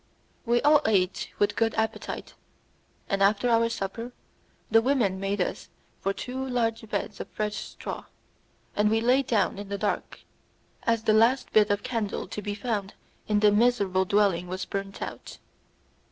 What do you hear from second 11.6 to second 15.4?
of candle to be found in the miserable dwelling was burnt out.